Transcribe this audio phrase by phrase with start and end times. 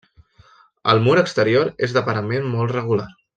[0.93, 3.07] El mur exterior és de parament molt regular.